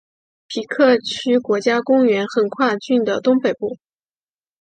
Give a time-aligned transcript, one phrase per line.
[0.47, 3.77] 皮克区国家公园横跨郡的东北部。